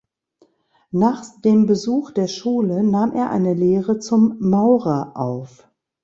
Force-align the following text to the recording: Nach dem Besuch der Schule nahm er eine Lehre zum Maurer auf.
Nach 0.89 1.23
dem 1.43 1.67
Besuch 1.67 2.09
der 2.09 2.27
Schule 2.27 2.83
nahm 2.83 3.13
er 3.13 3.29
eine 3.29 3.53
Lehre 3.53 3.99
zum 3.99 4.35
Maurer 4.39 5.11
auf. 5.15 5.69